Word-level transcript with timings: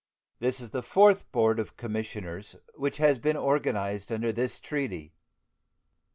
This 0.39 0.59
is 0.59 0.71
the 0.71 0.81
fourth 0.81 1.31
board 1.31 1.59
of 1.59 1.77
commissioners 1.77 2.55
which 2.73 2.97
has 2.97 3.19
been 3.19 3.37
organized 3.37 4.11
under 4.11 4.31
this 4.31 4.59
treaty. 4.59 5.13